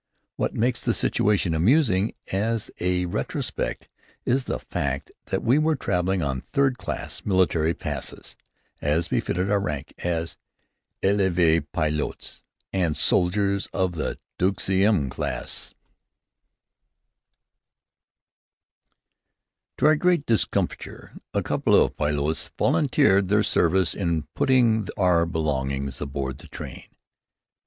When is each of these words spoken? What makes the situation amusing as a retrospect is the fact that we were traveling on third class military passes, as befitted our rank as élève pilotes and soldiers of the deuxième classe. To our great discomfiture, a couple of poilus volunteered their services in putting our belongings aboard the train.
What 0.35 0.55
makes 0.55 0.81
the 0.81 0.95
situation 0.95 1.53
amusing 1.53 2.13
as 2.33 2.71
a 2.79 3.05
retrospect 3.05 3.87
is 4.25 4.45
the 4.45 4.57
fact 4.57 5.11
that 5.27 5.43
we 5.43 5.59
were 5.59 5.75
traveling 5.75 6.23
on 6.23 6.41
third 6.41 6.79
class 6.79 7.23
military 7.23 7.75
passes, 7.75 8.35
as 8.81 9.09
befitted 9.09 9.51
our 9.51 9.59
rank 9.59 9.93
as 9.99 10.37
élève 11.03 11.67
pilotes 11.71 12.41
and 12.73 12.97
soldiers 12.97 13.67
of 13.73 13.91
the 13.91 14.17
deuxième 14.39 15.11
classe. 15.11 15.75
To 19.77 19.85
our 19.85 19.97
great 19.97 20.25
discomfiture, 20.25 21.11
a 21.31 21.43
couple 21.43 21.75
of 21.75 21.95
poilus 21.95 22.49
volunteered 22.57 23.27
their 23.27 23.43
services 23.43 23.93
in 23.93 24.23
putting 24.33 24.87
our 24.97 25.27
belongings 25.27 26.01
aboard 26.01 26.39
the 26.39 26.47
train. 26.47 26.85